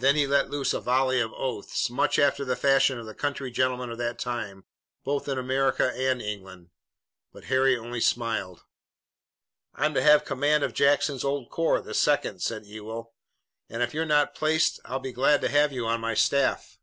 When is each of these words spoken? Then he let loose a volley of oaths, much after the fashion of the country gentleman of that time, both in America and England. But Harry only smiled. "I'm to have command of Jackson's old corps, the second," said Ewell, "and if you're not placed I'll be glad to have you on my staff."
Then 0.00 0.16
he 0.16 0.26
let 0.26 0.50
loose 0.50 0.74
a 0.74 0.80
volley 0.80 1.20
of 1.20 1.32
oaths, 1.32 1.88
much 1.88 2.18
after 2.18 2.44
the 2.44 2.56
fashion 2.56 2.98
of 2.98 3.06
the 3.06 3.14
country 3.14 3.52
gentleman 3.52 3.88
of 3.88 3.98
that 3.98 4.18
time, 4.18 4.64
both 5.04 5.28
in 5.28 5.38
America 5.38 5.92
and 5.94 6.20
England. 6.20 6.70
But 7.32 7.44
Harry 7.44 7.76
only 7.78 8.00
smiled. 8.00 8.64
"I'm 9.72 9.94
to 9.94 10.02
have 10.02 10.24
command 10.24 10.64
of 10.64 10.74
Jackson's 10.74 11.22
old 11.22 11.50
corps, 11.50 11.80
the 11.80 11.94
second," 11.94 12.42
said 12.42 12.66
Ewell, 12.66 13.14
"and 13.68 13.80
if 13.80 13.94
you're 13.94 14.04
not 14.04 14.34
placed 14.34 14.80
I'll 14.86 14.98
be 14.98 15.12
glad 15.12 15.40
to 15.42 15.48
have 15.48 15.70
you 15.72 15.86
on 15.86 16.00
my 16.00 16.14
staff." 16.14 16.76